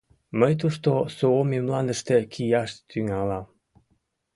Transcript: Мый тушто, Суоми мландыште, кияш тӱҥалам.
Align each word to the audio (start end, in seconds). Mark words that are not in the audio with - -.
Мый 0.39 0.53
тушто, 0.61 0.89
Суоми 1.15 1.59
мландыште, 1.65 2.17
кияш 2.33 2.71
тӱҥалам. 2.89 3.45